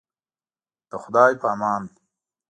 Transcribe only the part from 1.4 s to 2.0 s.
په امان.